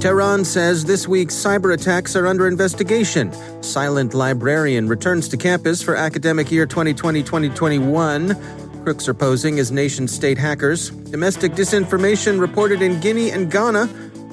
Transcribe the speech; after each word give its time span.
Tehran 0.00 0.44
says 0.44 0.84
this 0.84 1.08
week's 1.08 1.34
cyber 1.34 1.74
attacks 1.74 2.14
are 2.14 2.28
under 2.28 2.46
investigation. 2.46 3.32
Silent 3.64 4.14
Librarian 4.14 4.86
returns 4.86 5.26
to 5.28 5.36
campus 5.36 5.82
for 5.82 5.96
academic 5.96 6.52
year 6.52 6.66
2020 6.66 7.24
2021. 7.24 8.36
Crooks 8.84 9.08
are 9.08 9.14
posing 9.14 9.58
as 9.58 9.72
nation 9.72 10.06
state 10.06 10.38
hackers. 10.38 10.90
Domestic 10.90 11.50
disinformation 11.52 12.40
reported 12.40 12.80
in 12.80 13.00
Guinea 13.00 13.32
and 13.32 13.50
Ghana. 13.50 13.88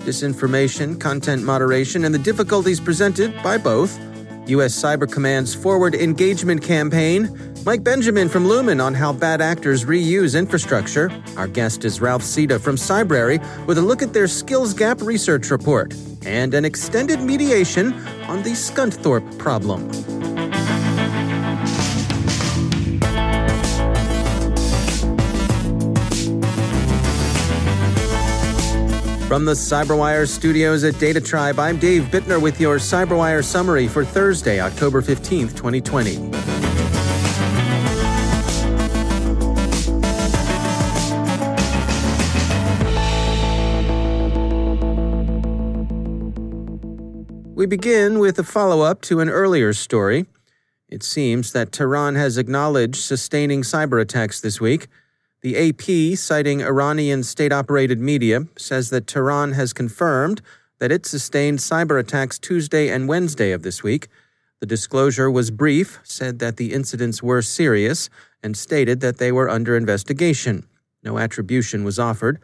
Disinformation, 0.05 1.02
content 1.02 1.44
moderation, 1.44 2.05
and 2.05 2.13
the 2.13 2.19
difficulties 2.19 2.79
presented 2.79 3.33
by 3.41 3.57
both. 3.57 4.00
U.S. 4.47 4.79
Cyber 4.79 5.11
Command's 5.11 5.55
Forward 5.55 5.95
Engagement 5.95 6.61
Campaign. 6.61 7.55
Mike 7.66 7.83
Benjamin 7.83 8.30
from 8.30 8.47
Lumen 8.47 8.80
on 8.80 8.94
how 8.94 9.11
bad 9.11 9.41
actors 9.41 9.85
reuse 9.85 10.38
infrastructure. 10.38 11.11
Our 11.35 11.47
guest 11.47 11.83
is 11.83 11.99
Ralph 11.99 12.22
Sita 12.22 12.59
from 12.59 12.75
Cybrary 12.75 13.44
with 13.66 13.80
a 13.80 13.81
look 13.81 14.03
at 14.03 14.13
their 14.13 14.27
skills 14.27 14.72
gap 14.72 15.02
research 15.02 15.49
report 15.49 15.95
and 16.27 16.53
an 16.53 16.63
extended 16.63 17.19
mediation 17.22 17.91
on 18.27 18.44
the 18.44 18.52
Scunthorpe 18.52 19.39
problem. 19.39 19.89
From 29.27 29.44
the 29.45 29.53
Cyberwire 29.53 30.27
studios 30.27 30.83
at 30.83 31.00
Data 31.00 31.19
Tribe, 31.19 31.57
I'm 31.57 31.79
Dave 31.79 32.03
Bittner 32.03 32.39
with 32.39 32.61
your 32.61 32.77
Cyberwire 32.77 33.44
summary 33.44 33.88
for 33.88 34.05
Thursday, 34.05 34.59
October 34.59 35.02
15th, 35.02 35.55
2020. 35.57 36.44
We 47.66 47.77
begin 47.77 48.19
with 48.19 48.38
a 48.38 48.44
follow 48.44 48.81
up 48.81 49.02
to 49.09 49.21
an 49.21 49.27
earlier 49.27 49.73
story. 49.73 50.27
It 50.88 51.02
seems 51.02 51.52
that 51.53 51.72
Tehran 51.72 52.13
has 52.13 52.38
acknowledged 52.38 52.97
sustaining 52.97 53.63
cyber 53.63 53.99
attacks 53.99 54.39
this 54.39 54.61
week. 54.61 54.85
The 55.41 55.69
AP, 55.69 56.16
citing 56.16 56.61
Iranian 56.61 57.23
state 57.23 57.52
operated 57.52 57.99
media, 57.99 58.45
says 58.55 58.91
that 58.91 59.07
Tehran 59.07 59.53
has 59.53 59.73
confirmed 59.73 60.44
that 60.77 60.91
it 60.91 61.07
sustained 61.07 61.57
cyber 61.57 62.00
attacks 62.00 62.38
Tuesday 62.38 62.88
and 62.90 63.07
Wednesday 63.07 63.51
of 63.51 63.63
this 63.63 63.81
week. 63.81 64.09
The 64.59 64.67
disclosure 64.67 65.31
was 65.31 65.50
brief, 65.50 66.00
said 66.03 66.38
that 66.38 66.57
the 66.57 66.72
incidents 66.72 67.23
were 67.23 67.41
serious, 67.41 68.11
and 68.44 68.56
stated 68.56 69.00
that 69.00 69.17
they 69.17 69.31
were 69.31 69.50
under 69.50 69.75
investigation. 69.75 70.67
No 71.01 71.17
attribution 71.17 71.84
was 71.84 71.97
offered. 71.97 72.40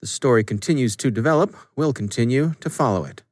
The 0.00 0.06
story 0.06 0.44
continues 0.44 0.96
to 0.96 1.10
develop. 1.10 1.56
We'll 1.76 1.94
continue 1.94 2.52
to 2.60 2.68
follow 2.68 3.06
it. 3.06 3.22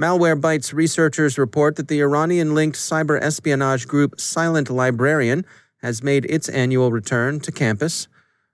Malwarebytes 0.00 0.72
researchers 0.72 1.38
report 1.38 1.76
that 1.76 1.86
the 1.86 2.02
Iranian 2.02 2.52
linked 2.52 2.76
cyber 2.76 3.20
espionage 3.22 3.86
group 3.86 4.20
Silent 4.20 4.68
Librarian 4.68 5.46
has 5.82 6.02
made 6.02 6.24
its 6.24 6.48
annual 6.48 6.90
return 6.90 7.38
to 7.38 7.52
campus. 7.52 8.08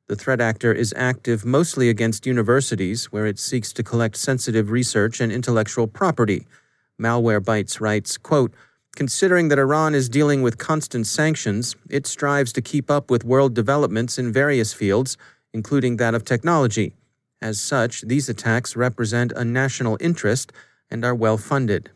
The 0.09 0.17
threat 0.17 0.43
actor 0.43 0.71
is 0.71 0.93
active 0.99 1.47
mostly 1.47 1.89
against 1.89 2.27
universities, 2.27 3.11
where 3.11 3.25
it 3.25 3.39
seeks 3.39 3.73
to 3.73 3.83
collect 3.83 4.17
sensitive 4.17 4.71
research 4.71 5.19
and 5.19 5.33
intellectual 5.33 5.87
property. 5.87 6.47
Malwarebytes 7.01 7.81
writes, 7.81 8.19
quote, 8.19 8.53
Considering 8.95 9.49
that 9.49 9.59
Iran 9.59 9.95
is 9.95 10.11
dealing 10.11 10.43
with 10.43 10.59
constant 10.59 11.07
sanctions, 11.07 11.75
it 11.89 12.07
strives 12.07 12.53
to 12.53 12.61
keep 12.61 12.91
up 12.91 13.11
with 13.11 13.25
world 13.25 13.55
developments 13.55 14.19
in 14.19 14.31
various 14.31 14.75
fields, 14.75 15.17
including 15.55 15.97
that 15.97 16.15
of 16.15 16.23
technology. 16.23 16.93
As 17.41 17.59
such, 17.59 18.03
these 18.03 18.29
attacks 18.29 18.77
represent 18.77 19.33
a 19.33 19.45
national 19.45 19.97
interest 20.01 20.53
and 20.91 21.05
are 21.05 21.15
well 21.15 21.39
funded. 21.39 21.91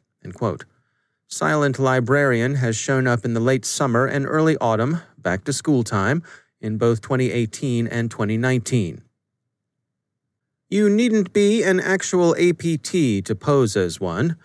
Silent 1.27 1.79
Librarian 1.79 2.57
has 2.57 2.77
shown 2.77 3.07
up 3.07 3.25
in 3.25 3.35
the 3.35 3.41
late 3.41 3.65
summer 3.65 4.07
and 4.07 4.27
early 4.27 4.57
autumn, 4.59 5.01
back 5.19 5.45
to 5.45 5.53
school 5.53 5.83
time, 5.83 6.23
in 6.61 6.79
both 6.79 7.01
2018 7.01 7.87
and 7.87 8.11
2019. 8.11 9.03
You 10.71 10.89
needn't 10.89 11.33
be 11.33 11.63
an 11.63 11.79
actual 11.79 12.35
APT 12.37 13.25
to 13.27 13.37
pose 13.39 13.77
as 13.77 14.01
one. 14.01 14.37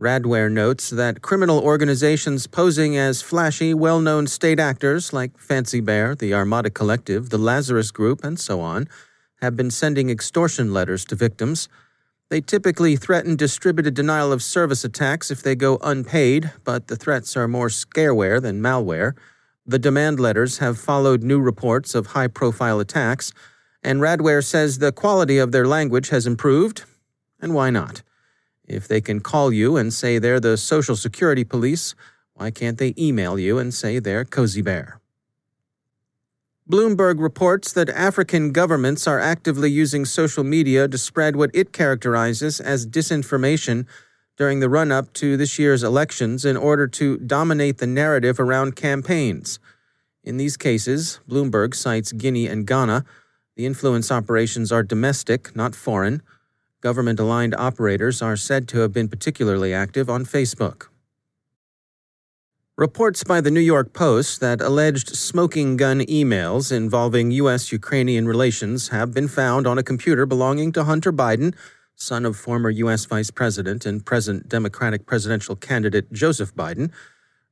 Radware 0.00 0.50
notes 0.50 0.90
that 0.90 1.22
criminal 1.22 1.60
organizations 1.60 2.46
posing 2.46 2.96
as 2.96 3.22
flashy, 3.22 3.74
well 3.74 4.00
known 4.00 4.26
state 4.26 4.60
actors 4.60 5.12
like 5.12 5.38
Fancy 5.38 5.80
Bear, 5.80 6.14
the 6.14 6.34
Armada 6.34 6.70
Collective, 6.70 7.30
the 7.30 7.38
Lazarus 7.38 7.90
Group, 7.90 8.22
and 8.22 8.38
so 8.38 8.60
on 8.60 8.88
have 9.40 9.56
been 9.56 9.70
sending 9.70 10.10
extortion 10.10 10.72
letters 10.72 11.04
to 11.06 11.14
victims. 11.14 11.68
They 12.30 12.42
typically 12.42 12.96
threaten 12.96 13.36
distributed 13.36 13.94
denial 13.94 14.32
of 14.32 14.42
service 14.42 14.84
attacks 14.84 15.30
if 15.30 15.42
they 15.42 15.54
go 15.54 15.78
unpaid, 15.82 16.52
but 16.62 16.88
the 16.88 16.96
threats 16.96 17.36
are 17.38 17.48
more 17.48 17.68
scareware 17.68 18.40
than 18.40 18.60
malware. 18.60 19.14
The 19.64 19.78
demand 19.78 20.20
letters 20.20 20.58
have 20.58 20.78
followed 20.78 21.22
new 21.22 21.40
reports 21.40 21.94
of 21.94 22.08
high 22.08 22.28
profile 22.28 22.80
attacks, 22.80 23.32
and 23.82 24.00
Radware 24.00 24.44
says 24.44 24.78
the 24.78 24.92
quality 24.92 25.38
of 25.38 25.52
their 25.52 25.66
language 25.66 26.10
has 26.10 26.26
improved. 26.26 26.84
And 27.40 27.54
why 27.54 27.70
not? 27.70 28.02
If 28.66 28.86
they 28.86 29.00
can 29.00 29.20
call 29.20 29.50
you 29.50 29.78
and 29.78 29.92
say 29.92 30.18
they're 30.18 30.40
the 30.40 30.58
Social 30.58 30.96
Security 30.96 31.44
Police, 31.44 31.94
why 32.34 32.50
can't 32.50 32.76
they 32.76 32.92
email 32.98 33.38
you 33.38 33.58
and 33.58 33.72
say 33.72 33.98
they're 33.98 34.26
Cozy 34.26 34.60
Bear? 34.60 35.00
Bloomberg 36.70 37.18
reports 37.18 37.72
that 37.72 37.88
African 37.88 38.52
governments 38.52 39.06
are 39.06 39.18
actively 39.18 39.70
using 39.70 40.04
social 40.04 40.44
media 40.44 40.86
to 40.86 40.98
spread 40.98 41.34
what 41.34 41.50
it 41.54 41.72
characterizes 41.72 42.60
as 42.60 42.86
disinformation 42.86 43.86
during 44.36 44.60
the 44.60 44.68
run 44.68 44.92
up 44.92 45.14
to 45.14 45.38
this 45.38 45.58
year's 45.58 45.82
elections 45.82 46.44
in 46.44 46.58
order 46.58 46.86
to 46.86 47.16
dominate 47.20 47.78
the 47.78 47.86
narrative 47.86 48.38
around 48.38 48.76
campaigns. 48.76 49.58
In 50.22 50.36
these 50.36 50.58
cases, 50.58 51.20
Bloomberg 51.26 51.74
cites 51.74 52.12
Guinea 52.12 52.46
and 52.46 52.66
Ghana. 52.66 53.02
The 53.56 53.64
influence 53.64 54.12
operations 54.12 54.70
are 54.70 54.82
domestic, 54.82 55.56
not 55.56 55.74
foreign. 55.74 56.20
Government 56.82 57.18
aligned 57.18 57.54
operators 57.54 58.20
are 58.20 58.36
said 58.36 58.68
to 58.68 58.80
have 58.80 58.92
been 58.92 59.08
particularly 59.08 59.72
active 59.72 60.10
on 60.10 60.26
Facebook. 60.26 60.88
Reports 62.78 63.24
by 63.24 63.40
the 63.40 63.50
New 63.50 63.58
York 63.58 63.92
Post 63.92 64.38
that 64.38 64.60
alleged 64.60 65.16
smoking 65.16 65.76
gun 65.76 65.98
emails 66.02 66.70
involving 66.70 67.32
U.S. 67.32 67.72
Ukrainian 67.72 68.28
relations 68.28 68.90
have 68.90 69.12
been 69.12 69.26
found 69.26 69.66
on 69.66 69.78
a 69.78 69.82
computer 69.82 70.26
belonging 70.26 70.70
to 70.70 70.84
Hunter 70.84 71.12
Biden, 71.12 71.56
son 71.96 72.24
of 72.24 72.36
former 72.36 72.70
U.S. 72.70 73.04
Vice 73.04 73.32
President 73.32 73.84
and 73.84 74.06
present 74.06 74.48
Democratic 74.48 75.06
presidential 75.06 75.56
candidate 75.56 76.12
Joseph 76.12 76.54
Biden, 76.54 76.92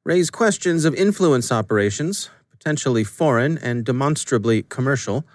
raise 0.04 0.30
questions 0.30 0.84
of 0.84 0.94
influence 0.94 1.50
operations, 1.50 2.30
potentially 2.48 3.02
foreign 3.02 3.58
and 3.58 3.84
demonstrably 3.84 4.62
commercial. 4.62 5.26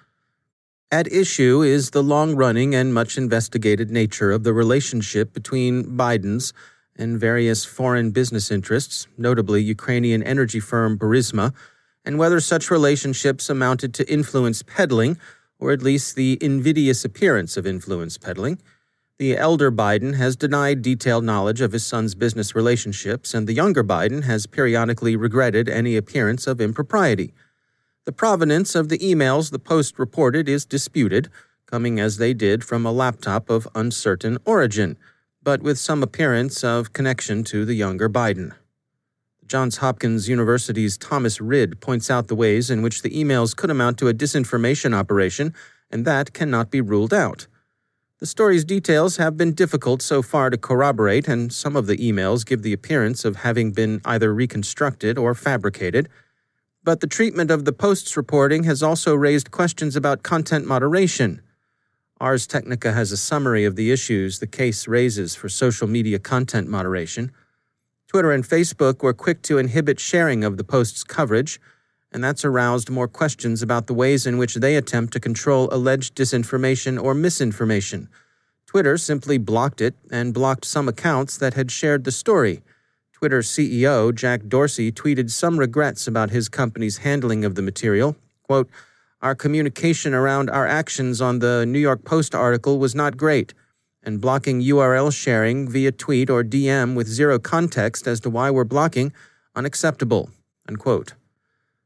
At 0.89 1.11
issue 1.11 1.63
is 1.63 1.89
the 1.89 2.01
long 2.01 2.37
running 2.37 2.73
and 2.73 2.93
much 2.93 3.17
investigated 3.17 3.91
nature 3.91 4.31
of 4.31 4.45
the 4.45 4.53
relationship 4.53 5.33
between 5.33 5.83
Biden's 5.97 6.53
and 7.01 7.19
various 7.19 7.65
foreign 7.65 8.11
business 8.11 8.51
interests, 8.51 9.07
notably 9.17 9.61
Ukrainian 9.61 10.21
energy 10.21 10.59
firm 10.59 10.99
Burisma, 10.99 11.51
and 12.05 12.19
whether 12.19 12.39
such 12.39 12.69
relationships 12.69 13.49
amounted 13.49 13.91
to 13.95 14.09
influence 14.11 14.61
peddling, 14.61 15.17
or 15.59 15.71
at 15.71 15.81
least 15.81 16.15
the 16.15 16.37
invidious 16.41 17.03
appearance 17.03 17.57
of 17.57 17.65
influence 17.65 18.19
peddling. 18.19 18.59
The 19.17 19.35
elder 19.35 19.71
Biden 19.71 20.15
has 20.15 20.35
denied 20.35 20.83
detailed 20.83 21.23
knowledge 21.23 21.61
of 21.61 21.71
his 21.71 21.85
son's 21.85 22.13
business 22.13 22.55
relationships, 22.55 23.33
and 23.33 23.47
the 23.47 23.53
younger 23.53 23.83
Biden 23.83 24.23
has 24.23 24.45
periodically 24.45 25.15
regretted 25.15 25.67
any 25.67 25.97
appearance 25.97 26.45
of 26.45 26.61
impropriety. 26.61 27.33
The 28.05 28.11
provenance 28.11 28.75
of 28.75 28.89
the 28.89 28.99
emails 28.99 29.51
the 29.51 29.59
Post 29.59 29.97
reported 29.97 30.47
is 30.47 30.65
disputed, 30.65 31.29
coming 31.65 31.99
as 31.99 32.17
they 32.17 32.33
did 32.33 32.63
from 32.63 32.85
a 32.85 32.91
laptop 32.91 33.49
of 33.49 33.67
uncertain 33.73 34.37
origin, 34.45 34.97
but 35.43 35.61
with 35.61 35.79
some 35.79 36.03
appearance 36.03 36.63
of 36.63 36.93
connection 36.93 37.43
to 37.43 37.65
the 37.65 37.73
younger 37.73 38.09
Biden. 38.09 38.53
Johns 39.45 39.77
Hopkins 39.77 40.29
University's 40.29 40.97
Thomas 40.97 41.41
Rid 41.41 41.81
points 41.81 42.09
out 42.09 42.27
the 42.27 42.35
ways 42.35 42.69
in 42.69 42.81
which 42.81 43.01
the 43.01 43.09
emails 43.09 43.55
could 43.55 43.69
amount 43.69 43.97
to 43.97 44.07
a 44.07 44.13
disinformation 44.13 44.93
operation, 44.93 45.53
and 45.89 46.05
that 46.05 46.33
cannot 46.33 46.71
be 46.71 46.79
ruled 46.79 47.13
out. 47.13 47.47
The 48.19 48.27
story's 48.27 48.63
details 48.63 49.17
have 49.17 49.35
been 49.35 49.53
difficult 49.53 50.03
so 50.03 50.21
far 50.21 50.51
to 50.51 50.57
corroborate, 50.57 51.27
and 51.27 51.51
some 51.51 51.75
of 51.75 51.87
the 51.87 51.97
emails 51.97 52.45
give 52.45 52.61
the 52.61 52.71
appearance 52.71 53.25
of 53.25 53.37
having 53.37 53.71
been 53.71 53.99
either 54.05 54.31
reconstructed 54.31 55.17
or 55.17 55.33
fabricated. 55.33 56.07
But 56.83 56.99
the 56.99 57.07
treatment 57.07 57.49
of 57.49 57.65
the 57.65 57.73
Post's 57.73 58.15
reporting 58.15 58.63
has 58.65 58.83
also 58.83 59.15
raised 59.15 59.49
questions 59.49 59.95
about 59.95 60.21
content 60.21 60.67
moderation. 60.67 61.41
Ars 62.21 62.45
Technica 62.45 62.93
has 62.93 63.11
a 63.11 63.17
summary 63.17 63.65
of 63.65 63.75
the 63.75 63.91
issues 63.91 64.37
the 64.37 64.45
case 64.45 64.87
raises 64.87 65.33
for 65.33 65.49
social 65.49 65.87
media 65.87 66.19
content 66.19 66.67
moderation. 66.67 67.31
Twitter 68.07 68.31
and 68.31 68.43
Facebook 68.43 69.01
were 69.01 69.11
quick 69.11 69.41
to 69.41 69.57
inhibit 69.57 69.99
sharing 69.99 70.43
of 70.43 70.57
the 70.57 70.63
Post's 70.63 71.03
coverage, 71.03 71.59
and 72.11 72.23
that's 72.23 72.45
aroused 72.45 72.91
more 72.91 73.07
questions 73.07 73.63
about 73.63 73.87
the 73.87 73.95
ways 73.95 74.27
in 74.27 74.37
which 74.37 74.53
they 74.53 74.75
attempt 74.75 75.13
to 75.13 75.19
control 75.19 75.67
alleged 75.71 76.13
disinformation 76.13 77.01
or 77.01 77.15
misinformation. 77.15 78.07
Twitter 78.67 78.99
simply 78.99 79.39
blocked 79.39 79.81
it 79.81 79.95
and 80.11 80.31
blocked 80.31 80.65
some 80.65 80.87
accounts 80.87 81.39
that 81.39 81.55
had 81.55 81.71
shared 81.71 82.03
the 82.03 82.11
story. 82.11 82.61
Twitter 83.13 83.39
CEO 83.39 84.13
Jack 84.13 84.47
Dorsey 84.47 84.91
tweeted 84.91 85.31
some 85.31 85.57
regrets 85.57 86.05
about 86.05 86.29
his 86.29 86.49
company's 86.49 86.97
handling 86.97 87.43
of 87.43 87.55
the 87.55 87.63
material. 87.63 88.15
Quote, 88.43 88.69
Our 89.21 89.35
communication 89.35 90.15
around 90.15 90.49
our 90.49 90.65
actions 90.65 91.21
on 91.21 91.39
the 91.39 91.63
New 91.65 91.77
York 91.77 92.03
Post 92.03 92.33
article 92.33 92.79
was 92.79 92.95
not 92.95 93.17
great, 93.17 93.53
and 94.01 94.19
blocking 94.19 94.61
URL 94.61 95.13
sharing 95.13 95.69
via 95.69 95.91
tweet 95.91 96.27
or 96.27 96.43
DM 96.43 96.95
with 96.95 97.07
zero 97.07 97.37
context 97.37 98.07
as 98.07 98.19
to 98.21 98.31
why 98.31 98.49
we're 98.49 98.63
blocking, 98.63 99.13
unacceptable. 99.55 100.31
Unquote. 100.67 101.13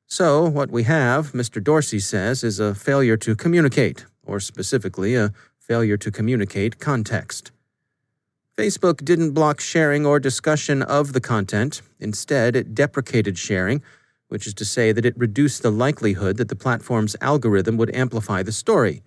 So, 0.07 0.47
what 0.47 0.69
we 0.71 0.83
have, 0.83 1.33
Mr. 1.33 1.61
Dorsey 1.61 1.99
says, 1.99 2.41
is 2.41 2.59
a 2.59 2.73
failure 2.73 3.17
to 3.17 3.35
communicate, 3.35 4.05
or 4.25 4.39
specifically, 4.39 5.15
a 5.15 5.33
failure 5.59 5.97
to 5.97 6.11
communicate 6.11 6.79
context. 6.79 7.51
Facebook 8.57 9.03
didn't 9.03 9.31
block 9.31 9.59
sharing 9.59 10.05
or 10.05 10.21
discussion 10.21 10.81
of 10.81 11.11
the 11.11 11.19
content. 11.19 11.81
Instead, 11.99 12.55
it 12.55 12.73
deprecated 12.73 13.37
sharing, 13.37 13.81
which 14.27 14.47
is 14.47 14.53
to 14.55 14.65
say 14.65 14.91
that 14.91 15.05
it 15.05 15.17
reduced 15.17 15.61
the 15.61 15.71
likelihood 15.71 16.37
that 16.37 16.49
the 16.49 16.55
platform's 16.55 17.15
algorithm 17.21 17.77
would 17.77 17.93
amplify 17.95 18.43
the 18.43 18.51
story. 18.51 19.03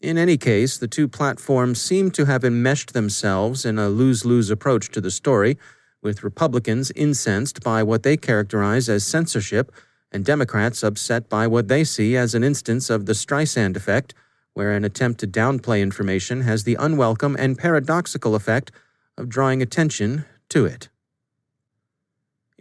In 0.00 0.18
any 0.18 0.36
case, 0.36 0.78
the 0.78 0.88
two 0.88 1.06
platforms 1.06 1.80
seem 1.80 2.10
to 2.12 2.24
have 2.24 2.44
enmeshed 2.44 2.92
themselves 2.92 3.64
in 3.64 3.78
a 3.78 3.88
lose 3.88 4.24
lose 4.24 4.50
approach 4.50 4.88
to 4.90 5.00
the 5.00 5.10
story, 5.10 5.58
with 6.02 6.24
Republicans 6.24 6.90
incensed 6.96 7.62
by 7.62 7.82
what 7.82 8.02
they 8.02 8.16
characterize 8.16 8.88
as 8.88 9.04
censorship, 9.04 9.70
and 10.10 10.24
Democrats 10.24 10.82
upset 10.82 11.28
by 11.28 11.46
what 11.46 11.68
they 11.68 11.84
see 11.84 12.16
as 12.16 12.34
an 12.34 12.42
instance 12.42 12.90
of 12.90 13.06
the 13.06 13.12
Streisand 13.12 13.76
effect 13.76 14.14
where 14.54 14.72
an 14.72 14.84
attempt 14.84 15.20
to 15.20 15.26
downplay 15.26 15.80
information 15.80 16.42
has 16.42 16.64
the 16.64 16.76
unwelcome 16.78 17.36
and 17.38 17.58
paradoxical 17.58 18.34
effect 18.34 18.70
of 19.16 19.28
drawing 19.28 19.62
attention 19.62 20.24
to 20.48 20.66
it. 20.66 20.88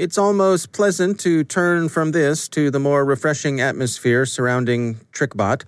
It's 0.01 0.18
almost 0.18 0.71
pleasant 0.71 1.19
to 1.19 1.44
turn 1.44 1.88
from 1.88 2.09
this 2.09 2.50
to 2.50 2.71
the 2.71 2.80
more 2.80 3.06
refreshing 3.06 3.62
atmosphere 3.62 4.25
surrounding 4.25 4.95
TrickBot, 5.13 5.63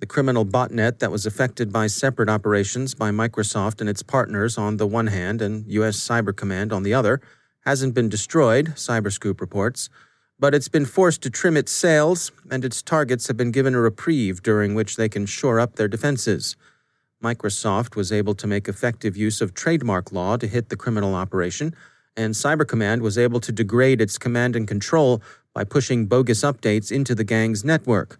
the 0.00 0.06
criminal 0.06 0.44
botnet 0.44 0.98
that 0.98 1.12
was 1.12 1.26
affected 1.26 1.72
by 1.72 1.86
separate 1.86 2.28
operations 2.28 2.96
by 2.96 3.12
Microsoft 3.12 3.80
and 3.80 3.88
its 3.88 4.02
partners 4.02 4.58
on 4.58 4.78
the 4.78 4.86
one 4.88 5.06
hand 5.06 5.40
and 5.40 5.64
U.S. 5.74 5.96
Cyber 5.96 6.34
Command 6.34 6.72
on 6.72 6.82
the 6.82 6.92
other, 6.92 7.20
hasn't 7.64 7.94
been 7.94 8.08
destroyed, 8.08 8.72
Cyberscoop 8.74 9.40
reports 9.40 9.88
but 10.40 10.56
it's 10.56 10.66
been 10.66 10.84
forced 10.84 11.22
to 11.22 11.30
trim 11.30 11.56
its 11.56 11.70
sails, 11.70 12.32
and 12.50 12.64
its 12.64 12.82
targets 12.82 13.28
have 13.28 13.36
been 13.36 13.52
given 13.52 13.76
a 13.76 13.80
reprieve 13.80 14.42
during 14.42 14.74
which 14.74 14.96
they 14.96 15.08
can 15.08 15.24
shore 15.24 15.60
up 15.60 15.76
their 15.76 15.86
defenses. 15.86 16.56
Microsoft 17.22 17.94
was 17.94 18.10
able 18.10 18.34
to 18.34 18.48
make 18.48 18.66
effective 18.66 19.16
use 19.16 19.40
of 19.40 19.54
trademark 19.54 20.10
law 20.10 20.36
to 20.36 20.48
hit 20.48 20.68
the 20.68 20.76
criminal 20.76 21.14
operation, 21.14 21.76
and 22.16 22.34
Cyber 22.34 22.66
Command 22.66 23.02
was 23.02 23.18
able 23.18 23.40
to 23.40 23.52
degrade 23.52 24.00
its 24.00 24.18
command 24.18 24.56
and 24.56 24.68
control 24.68 25.22
by 25.54 25.64
pushing 25.64 26.06
bogus 26.06 26.42
updates 26.42 26.90
into 26.92 27.14
the 27.14 27.24
gang's 27.24 27.64
network. 27.64 28.18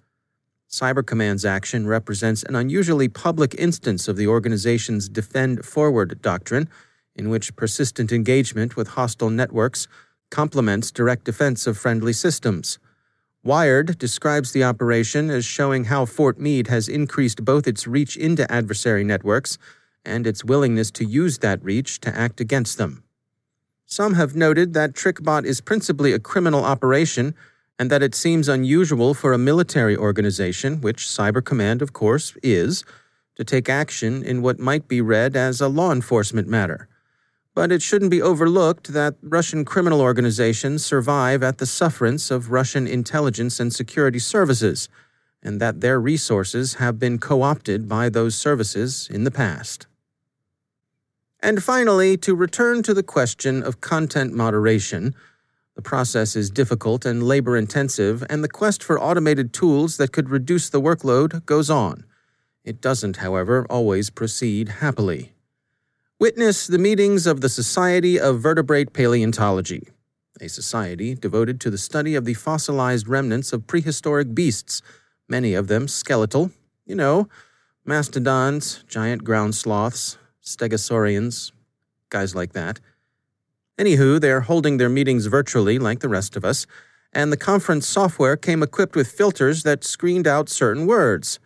Cyber 0.70 1.04
Command's 1.04 1.44
action 1.44 1.86
represents 1.86 2.42
an 2.42 2.56
unusually 2.56 3.08
public 3.08 3.54
instance 3.58 4.08
of 4.08 4.16
the 4.16 4.26
organization's 4.26 5.08
Defend 5.08 5.64
Forward 5.64 6.22
doctrine, 6.22 6.68
in 7.14 7.28
which 7.28 7.54
persistent 7.56 8.10
engagement 8.10 8.74
with 8.74 8.88
hostile 8.88 9.30
networks 9.30 9.86
complements 10.30 10.90
direct 10.90 11.24
defense 11.24 11.66
of 11.66 11.76
friendly 11.76 12.14
systems. 12.14 12.78
Wired 13.44 13.98
describes 13.98 14.52
the 14.52 14.64
operation 14.64 15.28
as 15.28 15.44
showing 15.44 15.84
how 15.84 16.06
Fort 16.06 16.38
Meade 16.38 16.68
has 16.68 16.88
increased 16.88 17.44
both 17.44 17.66
its 17.66 17.86
reach 17.86 18.16
into 18.16 18.50
adversary 18.50 19.04
networks 19.04 19.58
and 20.06 20.26
its 20.26 20.44
willingness 20.44 20.90
to 20.92 21.04
use 21.04 21.38
that 21.38 21.62
reach 21.62 22.00
to 22.00 22.16
act 22.16 22.40
against 22.40 22.78
them. 22.78 23.02
Some 23.92 24.14
have 24.14 24.34
noted 24.34 24.72
that 24.72 24.94
TrickBot 24.94 25.44
is 25.44 25.60
principally 25.60 26.14
a 26.14 26.18
criminal 26.18 26.64
operation 26.64 27.34
and 27.78 27.90
that 27.90 28.02
it 28.02 28.14
seems 28.14 28.48
unusual 28.48 29.12
for 29.12 29.34
a 29.34 29.38
military 29.38 29.94
organization, 29.94 30.80
which 30.80 31.04
Cyber 31.04 31.44
Command, 31.44 31.82
of 31.82 31.92
course, 31.92 32.34
is, 32.42 32.84
to 33.34 33.44
take 33.44 33.68
action 33.68 34.22
in 34.22 34.40
what 34.40 34.58
might 34.58 34.88
be 34.88 35.02
read 35.02 35.36
as 35.36 35.60
a 35.60 35.68
law 35.68 35.92
enforcement 35.92 36.48
matter. 36.48 36.88
But 37.54 37.70
it 37.70 37.82
shouldn't 37.82 38.10
be 38.10 38.22
overlooked 38.22 38.94
that 38.94 39.16
Russian 39.20 39.62
criminal 39.62 40.00
organizations 40.00 40.82
survive 40.82 41.42
at 41.42 41.58
the 41.58 41.66
sufferance 41.66 42.30
of 42.30 42.50
Russian 42.50 42.86
intelligence 42.86 43.60
and 43.60 43.74
security 43.74 44.20
services, 44.20 44.88
and 45.42 45.60
that 45.60 45.82
their 45.82 46.00
resources 46.00 46.76
have 46.76 46.98
been 46.98 47.18
co 47.18 47.42
opted 47.42 47.90
by 47.90 48.08
those 48.08 48.34
services 48.34 49.06
in 49.12 49.24
the 49.24 49.30
past. 49.30 49.86
And 51.42 51.62
finally, 51.62 52.16
to 52.18 52.36
return 52.36 52.84
to 52.84 52.94
the 52.94 53.02
question 53.02 53.64
of 53.64 53.80
content 53.80 54.32
moderation, 54.32 55.12
the 55.74 55.82
process 55.82 56.36
is 56.36 56.50
difficult 56.50 57.04
and 57.04 57.22
labor 57.22 57.56
intensive, 57.56 58.24
and 58.30 58.44
the 58.44 58.48
quest 58.48 58.82
for 58.82 59.00
automated 59.00 59.52
tools 59.52 59.96
that 59.96 60.12
could 60.12 60.30
reduce 60.30 60.68
the 60.68 60.80
workload 60.80 61.44
goes 61.44 61.68
on. 61.68 62.04
It 62.64 62.80
doesn't, 62.80 63.16
however, 63.16 63.66
always 63.68 64.08
proceed 64.08 64.68
happily. 64.68 65.32
Witness 66.20 66.68
the 66.68 66.78
meetings 66.78 67.26
of 67.26 67.40
the 67.40 67.48
Society 67.48 68.20
of 68.20 68.38
Vertebrate 68.38 68.92
Paleontology, 68.92 69.88
a 70.40 70.48
society 70.48 71.16
devoted 71.16 71.60
to 71.60 71.70
the 71.70 71.78
study 71.78 72.14
of 72.14 72.24
the 72.24 72.34
fossilized 72.34 73.08
remnants 73.08 73.52
of 73.52 73.66
prehistoric 73.66 74.32
beasts, 74.32 74.80
many 75.28 75.54
of 75.54 75.66
them 75.66 75.88
skeletal. 75.88 76.52
You 76.86 76.94
know, 76.94 77.28
mastodons, 77.84 78.84
giant 78.86 79.24
ground 79.24 79.56
sloths, 79.56 80.18
stegosaurians, 80.42 81.52
guys 82.10 82.34
like 82.34 82.52
that. 82.52 82.80
Anywho, 83.78 84.20
they're 84.20 84.42
holding 84.42 84.76
their 84.76 84.88
meetings 84.88 85.26
virtually 85.26 85.78
like 85.78 86.00
the 86.00 86.08
rest 86.08 86.36
of 86.36 86.44
us, 86.44 86.66
and 87.12 87.32
the 87.32 87.36
conference 87.36 87.86
software 87.86 88.36
came 88.36 88.62
equipped 88.62 88.96
with 88.96 89.10
filters 89.10 89.62
that 89.62 89.84
screened 89.84 90.26
out 90.26 90.48
certain 90.48 90.86
words. 90.86 91.38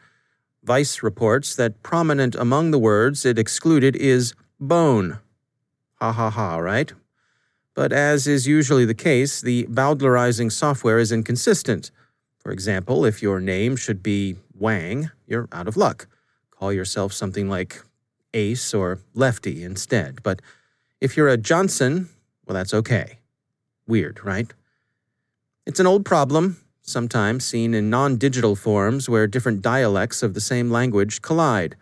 Vice 0.63 1.03
reports 1.03 1.55
that 1.57 1.83
prominent 1.83 2.35
among 2.35 2.73
the 2.73 2.79
words 2.79 3.25
it 3.25 3.39
excluded 3.39 3.95
is 3.97 4.35
bone. 4.59 5.19
Ha 6.01 6.13
ha 6.13 6.31
ha, 6.31 6.57
right? 6.59 6.93
But 7.75 7.93
as 7.93 8.27
is 8.27 8.47
usually 8.47 8.85
the 8.85 8.95
case, 8.95 9.41
the 9.41 9.65
bowdlerizing 9.65 10.51
software 10.51 10.99
is 10.99 11.13
inconsistent. 11.13 11.91
For 12.39 12.51
example, 12.51 13.05
if 13.05 13.23
your 13.23 13.41
name 13.41 13.77
should 13.77 14.03
be 14.03 14.37
Wang, 14.55 15.11
you're 15.27 15.49
out 15.53 15.69
of 15.69 15.77
luck. 15.77 16.09
Call 16.51 16.73
yourself 16.73 17.13
something 17.13 17.49
like 17.49 17.83
Ace 18.37 18.73
or 18.75 19.01
Lefty 19.15 19.65
instead. 19.65 20.23
But 20.23 20.41
if 21.01 21.17
you're 21.17 21.29
a 21.29 21.37
Johnson, 21.37 22.09
well, 22.47 22.55
that's 22.55 22.75
okay. 22.75 23.19
Weird, 23.89 24.25
right? 24.25 24.53
It's 25.67 25.81
an 25.81 25.87
old 25.87 26.05
problem, 26.05 26.59
sometimes 26.83 27.45
seen 27.45 27.75
in 27.75 27.91
non 27.91 28.17
digital 28.17 28.55
forms 28.55 29.09
where 29.09 29.27
different 29.27 29.63
dialects 29.63 30.23
of 30.23 30.35
the 30.35 30.41
same 30.41 30.71
language 30.71 31.23
collide. 31.23 31.77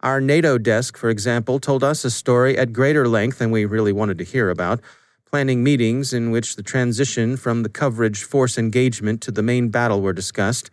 Our 0.00 0.20
NATO 0.20 0.58
desk, 0.58 0.96
for 0.96 1.08
example, 1.08 1.58
told 1.58 1.82
us 1.82 2.04
a 2.04 2.10
story 2.10 2.58
at 2.58 2.72
greater 2.72 3.08
length 3.08 3.38
than 3.38 3.50
we 3.50 3.64
really 3.64 3.92
wanted 3.92 4.18
to 4.18 4.24
hear 4.24 4.50
about, 4.50 4.80
planning 5.24 5.64
meetings 5.64 6.12
in 6.12 6.30
which 6.30 6.56
the 6.56 6.62
transition 6.62 7.36
from 7.36 7.62
the 7.62 7.68
coverage 7.68 8.22
force 8.22 8.58
engagement 8.58 9.22
to 9.22 9.32
the 9.32 9.42
main 9.42 9.70
battle 9.70 10.02
were 10.02 10.12
discussed. 10.12 10.70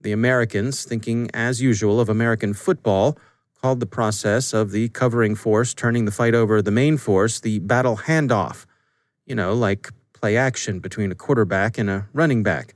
The 0.00 0.12
Americans, 0.12 0.84
thinking 0.84 1.30
as 1.32 1.62
usual 1.62 2.00
of 2.00 2.08
American 2.08 2.52
football, 2.52 3.16
called 3.60 3.80
the 3.80 3.86
process 3.86 4.52
of 4.52 4.70
the 4.70 4.88
covering 4.90 5.34
force 5.34 5.74
turning 5.74 6.04
the 6.04 6.10
fight 6.10 6.34
over 6.34 6.62
the 6.62 6.70
main 6.70 6.96
force 6.96 7.40
the 7.40 7.58
battle 7.58 7.96
handoff. 7.96 8.66
You 9.26 9.34
know, 9.34 9.52
like 9.52 9.90
play 10.12 10.36
action 10.36 10.80
between 10.80 11.12
a 11.12 11.14
quarterback 11.14 11.78
and 11.78 11.90
a 11.90 12.08
running 12.12 12.42
back. 12.42 12.74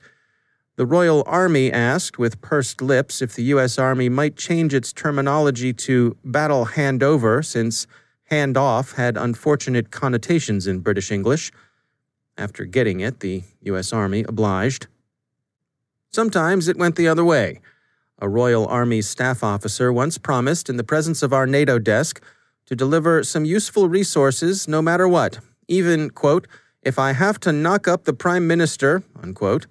The 0.76 0.86
Royal 0.86 1.22
Army 1.26 1.70
asked, 1.70 2.18
with 2.18 2.40
pursed 2.40 2.80
lips, 2.80 3.20
if 3.20 3.34
the 3.34 3.42
U.S. 3.44 3.78
Army 3.78 4.08
might 4.08 4.36
change 4.36 4.72
its 4.72 4.92
terminology 4.92 5.72
to 5.74 6.16
battle 6.24 6.66
handover, 6.66 7.44
since 7.44 7.86
handoff 8.30 8.94
had 8.94 9.18
unfortunate 9.18 9.90
connotations 9.90 10.66
in 10.66 10.80
British 10.80 11.10
English. 11.10 11.52
After 12.38 12.64
getting 12.64 13.00
it, 13.00 13.20
the 13.20 13.42
U.S. 13.62 13.92
Army 13.92 14.24
obliged. 14.26 14.86
Sometimes 16.10 16.68
it 16.68 16.78
went 16.78 16.96
the 16.96 17.08
other 17.08 17.24
way. 17.24 17.60
A 18.22 18.28
Royal 18.28 18.68
Army 18.68 19.02
staff 19.02 19.42
officer 19.42 19.92
once 19.92 20.16
promised, 20.16 20.70
in 20.70 20.76
the 20.76 20.84
presence 20.84 21.24
of 21.24 21.32
our 21.32 21.44
NATO 21.44 21.80
desk, 21.80 22.22
to 22.66 22.76
deliver 22.76 23.24
some 23.24 23.44
useful 23.44 23.88
resources 23.88 24.68
no 24.68 24.80
matter 24.80 25.08
what, 25.08 25.40
even, 25.66 26.08
quote, 26.08 26.46
if 26.82 27.00
I 27.00 27.14
have 27.14 27.40
to 27.40 27.52
knock 27.52 27.88
up 27.88 28.04
the 28.04 28.12
Prime 28.12 28.46
Minister, 28.46 29.02
unquote, 29.20 29.66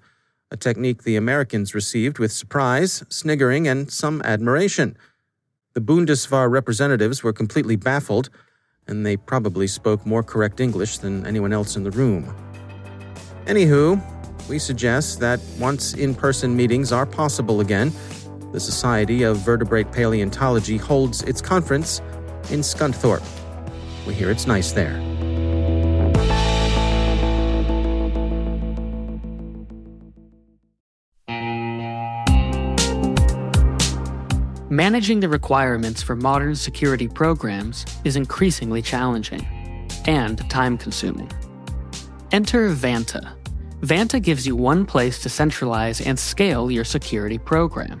a 0.50 0.58
technique 0.58 1.04
the 1.04 1.16
Americans 1.16 1.74
received 1.74 2.18
with 2.18 2.30
surprise, 2.30 3.02
sniggering, 3.08 3.66
and 3.66 3.90
some 3.90 4.20
admiration. 4.20 4.98
The 5.72 5.80
Bundeswehr 5.80 6.50
representatives 6.50 7.22
were 7.22 7.32
completely 7.32 7.76
baffled, 7.76 8.28
and 8.86 9.06
they 9.06 9.16
probably 9.16 9.66
spoke 9.66 10.04
more 10.04 10.22
correct 10.22 10.60
English 10.60 10.98
than 10.98 11.26
anyone 11.26 11.54
else 11.54 11.74
in 11.74 11.84
the 11.84 11.90
room. 11.90 12.36
Anywho, 13.46 13.98
we 14.46 14.58
suggest 14.58 15.20
that 15.20 15.40
once 15.58 15.94
in 15.94 16.14
person 16.14 16.54
meetings 16.54 16.92
are 16.92 17.06
possible 17.06 17.60
again, 17.62 17.90
the 18.52 18.60
Society 18.60 19.22
of 19.22 19.38
Vertebrate 19.38 19.90
Paleontology 19.90 20.76
holds 20.76 21.22
its 21.22 21.40
conference 21.40 22.00
in 22.50 22.60
Scunthorpe. 22.60 23.26
We 24.06 24.14
hear 24.14 24.30
it's 24.30 24.46
nice 24.46 24.72
there. 24.72 25.00
Managing 34.70 35.20
the 35.20 35.28
requirements 35.28 36.02
for 36.02 36.16
modern 36.16 36.54
security 36.54 37.06
programs 37.06 37.84
is 38.04 38.16
increasingly 38.16 38.80
challenging 38.80 39.46
and 40.06 40.48
time 40.48 40.78
consuming. 40.78 41.30
Enter 42.32 42.70
Vanta. 42.70 43.34
Vanta 43.82 44.22
gives 44.22 44.46
you 44.46 44.56
one 44.56 44.86
place 44.86 45.20
to 45.22 45.28
centralize 45.28 46.00
and 46.00 46.18
scale 46.18 46.70
your 46.70 46.84
security 46.84 47.36
program. 47.36 48.00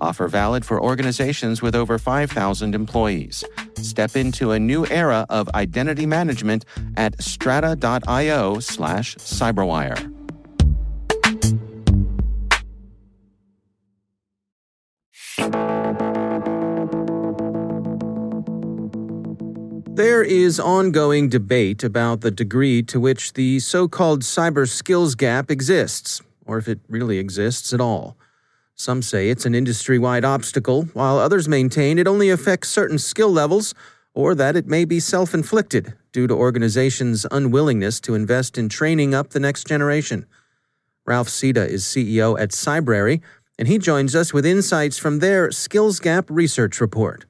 Offer 0.00 0.28
valid 0.28 0.64
for 0.64 0.80
organizations 0.80 1.62
with 1.62 1.74
over 1.74 1.98
5,000 1.98 2.74
employees. 2.74 3.44
Step 3.76 4.16
into 4.16 4.52
a 4.52 4.58
new 4.58 4.86
era 4.86 5.26
of 5.28 5.48
identity 5.54 6.06
management 6.06 6.64
at 6.96 7.20
strata.io 7.22 8.60
slash 8.60 9.16
cyberwire. 9.16 10.14
There 19.98 20.22
is 20.22 20.60
ongoing 20.60 21.28
debate 21.28 21.82
about 21.82 22.20
the 22.20 22.30
degree 22.30 22.84
to 22.84 23.00
which 23.00 23.32
the 23.32 23.58
so 23.58 23.88
called 23.88 24.22
cyber 24.22 24.68
skills 24.68 25.16
gap 25.16 25.50
exists, 25.50 26.22
or 26.46 26.56
if 26.56 26.68
it 26.68 26.78
really 26.88 27.18
exists 27.18 27.72
at 27.72 27.80
all. 27.80 28.16
Some 28.78 29.02
say 29.02 29.28
it's 29.28 29.44
an 29.44 29.54
industry 29.54 29.98
wide 29.98 30.24
obstacle, 30.24 30.84
while 30.94 31.18
others 31.18 31.48
maintain 31.48 31.98
it 31.98 32.06
only 32.06 32.30
affects 32.30 32.68
certain 32.68 32.98
skill 32.98 33.30
levels 33.30 33.74
or 34.14 34.34
that 34.34 34.56
it 34.56 34.66
may 34.66 34.84
be 34.84 35.00
self 35.00 35.34
inflicted 35.34 35.94
due 36.12 36.26
to 36.26 36.34
organizations' 36.34 37.26
unwillingness 37.30 38.00
to 38.00 38.14
invest 38.14 38.56
in 38.56 38.68
training 38.68 39.14
up 39.14 39.30
the 39.30 39.40
next 39.40 39.66
generation. 39.66 40.26
Ralph 41.06 41.28
Sita 41.28 41.68
is 41.68 41.84
CEO 41.84 42.38
at 42.40 42.50
Cybrary, 42.50 43.20
and 43.58 43.68
he 43.68 43.78
joins 43.78 44.14
us 44.14 44.32
with 44.32 44.46
insights 44.46 44.96
from 44.98 45.18
their 45.18 45.50
Skills 45.50 46.00
Gap 46.00 46.26
research 46.30 46.80
report 46.80 47.26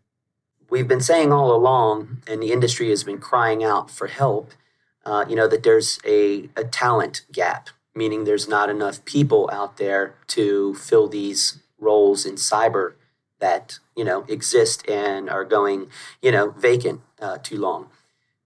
we've 0.71 0.89
been 0.89 1.01
saying 1.01 1.33
all 1.33 1.55
along, 1.55 2.23
and 2.27 2.43
the 2.43 2.53
industry 2.53 2.91
has 2.91 3.05
been 3.05 3.19
crying 3.19 3.65
out 3.65 3.91
for 3.91 4.07
help, 4.07 4.53
uh, 5.05 5.25
you 5.29 5.37
know, 5.37 5.49
that 5.49 5.63
there's 5.63 5.99
a, 6.05 6.49
a 6.57 6.65
talent 6.65 7.23
gap, 7.33 7.71
meaning 7.99 8.25
there's 8.25 8.49
not 8.49 8.71
enough 8.71 9.05
people 9.05 9.51
out 9.53 9.77
there 9.77 10.15
to 10.29 10.75
fill 10.77 11.09
these 11.09 11.61
roles 11.81 12.25
in 12.25 12.37
cyber 12.37 12.95
that, 13.41 13.81
you 13.97 14.05
know, 14.05 14.25
exist 14.29 14.89
and 14.89 15.29
are 15.29 15.45
going, 15.45 15.89
you 16.23 16.31
know, 16.31 16.51
vacant 16.51 17.01
uh, 17.21 17.39
too 17.43 17.59
long. 17.59 17.89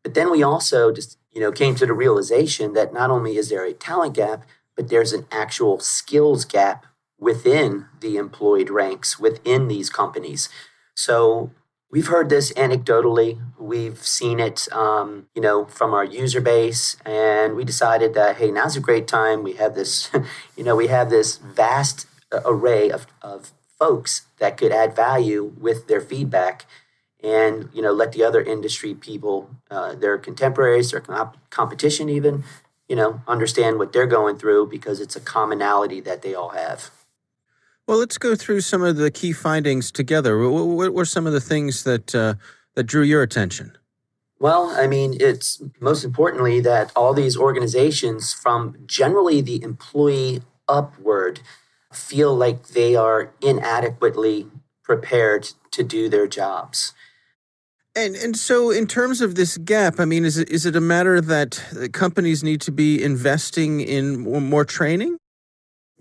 But 0.02 0.14
then 0.14 0.30
we 0.30 0.42
also 0.42 0.90
just, 0.90 1.18
you 1.30 1.40
know, 1.40 1.52
came 1.52 1.75
to 1.76 1.87
the 1.87 1.92
realization 1.92 2.73
that 2.73 2.92
not 2.92 3.11
only 3.11 3.37
is 3.37 3.50
there 3.50 3.64
a 3.64 3.73
talent 3.75 4.14
gap, 4.14 4.44
but 4.75 4.88
there's 4.88 5.12
an 5.12 5.26
actual 5.30 5.78
skills 5.80 6.44
gap 6.44 6.87
within 7.18 7.87
the 8.00 8.16
employed 8.16 8.71
ranks 8.71 9.18
within 9.18 9.68
these 9.68 9.90
companies. 9.90 10.49
So 10.94 11.52
We've 11.92 12.06
heard 12.06 12.30
this 12.30 12.54
anecdotally. 12.54 13.38
We've 13.58 13.99
seen 13.99 14.40
it, 14.40 14.66
um, 14.72 15.26
you 15.34 15.42
know, 15.42 15.66
from 15.66 15.92
our 15.92 16.04
user 16.04 16.40
base, 16.40 16.96
and 17.04 17.54
we 17.54 17.64
decided 17.64 18.14
that 18.14 18.38
hey, 18.38 18.50
now's 18.50 18.76
a 18.76 18.80
great 18.80 19.06
time. 19.06 19.42
We 19.42 19.52
have 19.54 19.75
this, 19.75 20.11
you 20.56 20.64
know, 20.64 20.75
we 20.75 20.87
have 20.87 21.11
this 21.11 21.37
vast 21.37 22.06
uh, 22.32 22.40
array 22.46 22.90
of, 22.90 23.06
of 23.20 23.52
folks 23.78 24.22
that 24.38 24.56
could 24.56 24.72
add 24.72 24.96
value 24.96 25.52
with 25.61 25.87
their 25.87 26.00
feedback, 26.00 26.64
and 27.22 27.68
you 27.75 27.82
know, 27.82 27.92
let 27.92 28.12
the 28.12 28.25
other 28.25 28.40
industry 28.40 28.94
people, 28.94 29.50
uh, 29.70 29.94
their 29.94 30.16
contemporaries, 30.16 30.92
their 30.92 31.00
comp- 31.00 31.37
competition, 31.50 32.08
even, 32.08 32.42
you 32.88 32.96
know, 32.96 33.20
understand 33.28 33.78
what 33.78 33.92
they're 33.92 34.06
going 34.06 34.38
through 34.38 34.66
because 34.66 34.99
it's 34.99 35.14
a 35.14 35.20
commonality 35.20 36.00
that 36.00 36.22
they 36.22 36.34
all 36.34 36.50
have. 36.50 36.90
Well, 37.87 37.99
let's 37.99 38.19
go 38.19 38.35
through 38.37 38.61
some 38.61 38.83
of 38.83 38.97
the 38.97 39.11
key 39.11 39.33
findings 39.33 39.91
together. 39.91 40.49
What 40.49 40.95
were 40.95 41.05
some 41.05 41.27
of 41.27 41.33
the 41.33 41.41
things 41.41 41.85
that 41.85 42.15
uh, 42.15 42.35
that 42.75 42.85
drew 42.85 43.03
your 43.03 43.23
attention? 43.23 43.77
Well, 44.39 44.71
I 44.77 44.87
mean, 44.87 45.17
it's 45.21 45.62
most 45.81 46.05
importantly 46.05 46.61
that 46.61 46.91
all 46.97 47.15
these 47.15 47.37
organizations, 47.37 48.33
from 48.33 48.77
generally 48.87 49.41
the 49.41 49.62
employee 49.62 50.43
upward 50.69 51.41
feel 51.93 52.35
like 52.35 52.69
they 52.69 52.97
are 52.97 53.33
inadequately 53.41 54.47
prepared 54.83 55.51
to 55.71 55.85
do 55.85 56.09
their 56.09 56.27
jobs. 56.27 56.93
And 57.95 58.17
and 58.17 58.37
so 58.37 58.71
in 58.71 58.87
terms 58.87 59.21
of 59.21 59.35
this 59.35 59.59
gap, 59.59 60.01
I 60.01 60.07
mean, 60.07 60.25
is 60.25 60.39
it 60.39 60.49
is 60.49 60.65
it 60.65 60.75
a 60.75 60.81
matter 60.81 61.21
that 61.21 61.91
companies 61.93 62.43
need 62.43 62.61
to 62.62 62.73
be 62.73 63.03
investing 63.03 63.81
in 63.81 64.21
more 64.21 64.65
training? 64.65 65.19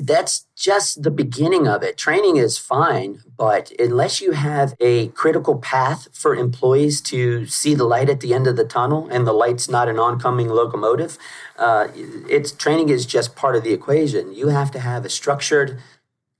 That's 0.02 0.48
just 0.56 1.04
the 1.04 1.12
beginning 1.12 1.68
of 1.68 1.84
it. 1.84 1.96
Training 1.96 2.38
is 2.38 2.58
fine, 2.58 3.20
but 3.38 3.72
unless 3.78 4.20
you 4.20 4.32
have 4.32 4.74
a 4.80 5.10
critical 5.10 5.60
path 5.60 6.08
for 6.12 6.36
employees 6.36 7.02
to 7.02 7.46
see 7.46 7.76
the 7.76 7.84
light 7.84 8.10
at 8.10 8.20
the 8.20 8.34
end 8.34 8.48
of 8.48 8.56
the 8.56 8.66
tunnel, 8.66 9.08
and 9.12 9.28
the 9.28 9.34
light's 9.34 9.70
not 9.70 9.88
an 9.88 10.00
oncoming 10.00 10.50
locomotive, 10.50 11.20
uh, 11.60 11.88
it's 11.96 12.52
training 12.52 12.90
is 12.90 13.06
just 13.06 13.36
part 13.36 13.56
of 13.56 13.64
the 13.64 13.74
equation. 13.74 14.34
You 14.34 14.48
have 14.48 14.72
to 14.72 14.80
have 14.80 15.06
a 15.06 15.10
structured 15.10 15.80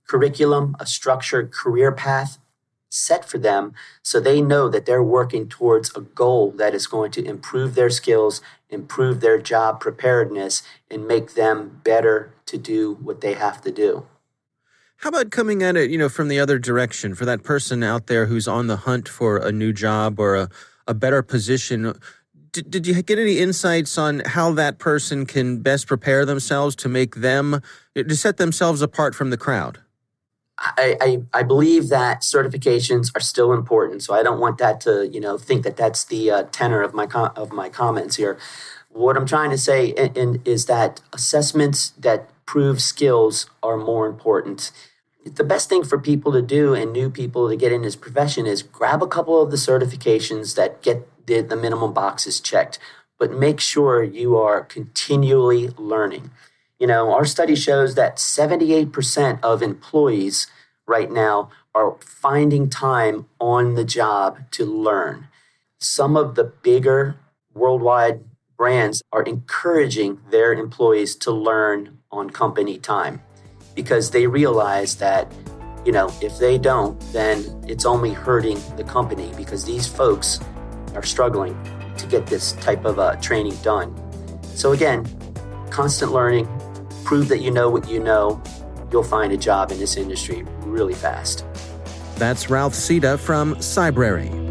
curriculum, 0.08 0.74
a 0.80 0.86
structured 0.86 1.52
career 1.52 1.92
path 1.92 2.38
set 2.88 3.24
for 3.24 3.38
them 3.38 3.72
so 4.02 4.18
they 4.18 4.40
know 4.40 4.68
that 4.68 4.86
they're 4.86 5.04
working 5.04 5.48
towards 5.48 5.96
a 5.96 6.00
goal 6.00 6.50
that 6.50 6.74
is 6.74 6.88
going 6.88 7.12
to 7.12 7.24
improve 7.24 7.74
their 7.74 7.90
skills, 7.90 8.42
improve 8.72 9.20
their 9.20 9.38
job 9.38 9.80
preparedness, 9.80 10.62
and 10.90 11.06
make 11.06 11.34
them 11.34 11.80
better 11.84 12.34
to 12.46 12.58
do 12.58 12.94
what 12.94 13.20
they 13.20 13.34
have 13.34 13.60
to 13.62 13.70
do. 13.70 14.06
How 14.96 15.08
about 15.08 15.30
coming 15.30 15.62
at 15.62 15.76
it, 15.76 15.90
you 15.90 15.98
know, 15.98 16.08
from 16.08 16.28
the 16.28 16.38
other 16.38 16.58
direction 16.58 17.14
for 17.14 17.24
that 17.24 17.42
person 17.42 17.82
out 17.82 18.06
there 18.06 18.26
who's 18.26 18.46
on 18.46 18.68
the 18.68 18.76
hunt 18.76 19.08
for 19.08 19.36
a 19.36 19.50
new 19.50 19.72
job 19.72 20.20
or 20.20 20.36
a, 20.36 20.48
a 20.86 20.94
better 20.94 21.22
position? 21.22 21.92
Did, 22.52 22.70
did 22.70 22.86
you 22.86 23.02
get 23.02 23.18
any 23.18 23.38
insights 23.38 23.98
on 23.98 24.20
how 24.20 24.52
that 24.52 24.78
person 24.78 25.26
can 25.26 25.58
best 25.58 25.88
prepare 25.88 26.24
themselves 26.24 26.76
to 26.76 26.88
make 26.88 27.16
them, 27.16 27.60
to 27.96 28.14
set 28.14 28.36
themselves 28.36 28.80
apart 28.80 29.14
from 29.14 29.30
the 29.30 29.36
crowd? 29.36 29.80
I, 30.64 31.22
I, 31.34 31.42
believe 31.42 31.88
that 31.88 32.20
certifications 32.20 33.10
are 33.16 33.20
still 33.20 33.52
important. 33.52 34.02
So 34.02 34.14
I 34.14 34.22
don't 34.22 34.38
want 34.38 34.58
that 34.58 34.80
to, 34.82 35.08
you 35.08 35.20
know, 35.20 35.36
think 35.36 35.64
that 35.64 35.76
that's 35.76 36.04
the 36.04 36.30
uh, 36.30 36.42
tenor 36.52 36.82
of 36.82 36.94
my 36.94 37.06
com- 37.06 37.32
of 37.34 37.52
my 37.52 37.68
comments 37.68 38.16
here. 38.16 38.38
What 38.90 39.16
I'm 39.16 39.26
trying 39.26 39.50
to 39.50 39.58
say 39.58 39.88
in, 39.88 40.12
in, 40.14 40.42
is 40.44 40.66
that 40.66 41.00
assessments 41.12 41.90
that 41.98 42.30
prove 42.46 42.80
skills 42.80 43.50
are 43.62 43.76
more 43.76 44.06
important. 44.06 44.70
The 45.24 45.44
best 45.44 45.68
thing 45.68 45.84
for 45.84 45.98
people 45.98 46.32
to 46.32 46.42
do 46.42 46.74
and 46.74 46.92
new 46.92 47.10
people 47.10 47.48
to 47.48 47.56
get 47.56 47.72
in 47.72 47.82
this 47.82 47.96
profession 47.96 48.46
is 48.46 48.62
grab 48.62 49.02
a 49.02 49.06
couple 49.08 49.42
of 49.42 49.50
the 49.50 49.56
certifications 49.56 50.54
that 50.56 50.82
get 50.82 51.08
the, 51.26 51.40
the 51.40 51.56
minimum 51.56 51.92
boxes 51.92 52.40
checked, 52.40 52.78
but 53.18 53.32
make 53.32 53.58
sure 53.58 54.02
you 54.02 54.36
are 54.36 54.62
continually 54.62 55.68
learning. 55.76 56.30
You 56.82 56.88
know, 56.88 57.12
our 57.12 57.24
study 57.24 57.54
shows 57.54 57.94
that 57.94 58.16
78% 58.16 59.38
of 59.40 59.62
employees 59.62 60.48
right 60.84 61.12
now 61.12 61.48
are 61.76 61.96
finding 62.00 62.68
time 62.68 63.26
on 63.38 63.74
the 63.74 63.84
job 63.84 64.50
to 64.50 64.64
learn. 64.64 65.28
Some 65.78 66.16
of 66.16 66.34
the 66.34 66.42
bigger 66.42 67.14
worldwide 67.54 68.24
brands 68.56 69.00
are 69.12 69.22
encouraging 69.22 70.22
their 70.32 70.52
employees 70.52 71.14
to 71.18 71.30
learn 71.30 71.98
on 72.10 72.30
company 72.30 72.78
time 72.78 73.22
because 73.76 74.10
they 74.10 74.26
realize 74.26 74.96
that 74.96 75.32
you 75.86 75.92
know 75.92 76.12
if 76.20 76.38
they 76.38 76.58
don't 76.58 77.00
then 77.12 77.44
it's 77.68 77.86
only 77.86 78.12
hurting 78.12 78.60
the 78.76 78.84
company 78.84 79.32
because 79.36 79.64
these 79.64 79.86
folks 79.86 80.40
are 80.94 81.02
struggling 81.02 81.56
to 81.96 82.06
get 82.06 82.26
this 82.26 82.52
type 82.54 82.84
of 82.84 82.98
uh, 82.98 83.16
training 83.16 83.56
done 83.62 83.90
so 84.42 84.72
again 84.72 85.06
constant 85.70 86.12
learning 86.12 86.46
prove 87.04 87.28
that 87.28 87.40
you 87.40 87.50
know 87.50 87.68
what 87.70 87.88
you 87.88 88.00
know, 88.00 88.42
you'll 88.90 89.02
find 89.02 89.32
a 89.32 89.36
job 89.36 89.70
in 89.70 89.78
this 89.78 89.96
industry 89.96 90.44
really 90.60 90.94
fast. 90.94 91.44
That's 92.16 92.50
Ralph 92.50 92.74
Sita 92.74 93.18
from 93.18 93.54
Cybrary. 93.56 94.41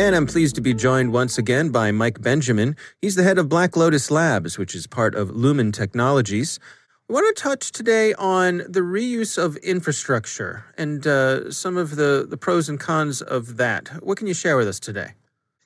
And 0.00 0.16
I'm 0.16 0.26
pleased 0.26 0.54
to 0.54 0.62
be 0.62 0.72
joined 0.72 1.12
once 1.12 1.36
again 1.36 1.68
by 1.68 1.92
Mike 1.92 2.22
Benjamin. 2.22 2.74
He's 3.02 3.16
the 3.16 3.22
head 3.22 3.36
of 3.36 3.50
Black 3.50 3.76
Lotus 3.76 4.10
Labs, 4.10 4.56
which 4.56 4.74
is 4.74 4.86
part 4.86 5.14
of 5.14 5.28
Lumen 5.28 5.72
Technologies. 5.72 6.58
We 7.06 7.16
want 7.16 7.36
to 7.36 7.42
touch 7.42 7.70
today 7.70 8.14
on 8.14 8.62
the 8.66 8.80
reuse 8.80 9.36
of 9.36 9.58
infrastructure 9.58 10.64
and 10.78 11.06
uh, 11.06 11.50
some 11.50 11.76
of 11.76 11.96
the, 11.96 12.26
the 12.26 12.38
pros 12.38 12.66
and 12.66 12.80
cons 12.80 13.20
of 13.20 13.58
that. 13.58 13.88
What 14.02 14.16
can 14.16 14.26
you 14.26 14.32
share 14.32 14.56
with 14.56 14.68
us 14.68 14.80
today? 14.80 15.12